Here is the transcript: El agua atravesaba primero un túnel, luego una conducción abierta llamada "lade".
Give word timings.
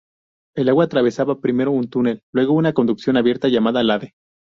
El 0.55 0.67
agua 0.69 0.85
atravesaba 0.85 1.39
primero 1.41 1.69
un 1.69 1.87
túnel, 1.87 2.23
luego 2.31 2.53
una 2.53 2.73
conducción 2.73 3.17
abierta 3.17 3.49
llamada 3.49 3.83
"lade". 3.83 4.15